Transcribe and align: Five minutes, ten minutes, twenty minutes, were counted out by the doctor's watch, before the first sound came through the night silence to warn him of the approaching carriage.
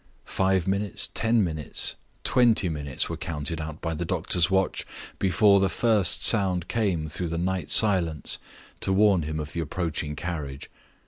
Five 0.25 0.65
minutes, 0.65 1.09
ten 1.13 1.43
minutes, 1.43 1.95
twenty 2.23 2.69
minutes, 2.69 3.07
were 3.07 3.17
counted 3.17 3.61
out 3.61 3.81
by 3.81 3.93
the 3.93 4.03
doctor's 4.03 4.49
watch, 4.49 4.83
before 5.19 5.59
the 5.59 5.69
first 5.69 6.25
sound 6.25 6.67
came 6.67 7.07
through 7.07 7.27
the 7.29 7.37
night 7.37 7.69
silence 7.69 8.39
to 8.79 8.91
warn 8.91 9.21
him 9.21 9.39
of 9.39 9.53
the 9.53 9.59
approaching 9.59 10.15
carriage. 10.15 10.71